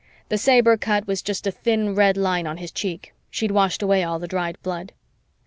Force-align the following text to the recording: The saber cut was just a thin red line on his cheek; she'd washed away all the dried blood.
The 0.29 0.37
saber 0.39 0.77
cut 0.77 1.05
was 1.05 1.21
just 1.21 1.45
a 1.45 1.51
thin 1.51 1.93
red 1.93 2.17
line 2.17 2.47
on 2.47 2.57
his 2.57 2.71
cheek; 2.71 3.13
she'd 3.29 3.51
washed 3.51 3.83
away 3.83 4.03
all 4.03 4.17
the 4.17 4.25
dried 4.27 4.59
blood. 4.63 4.93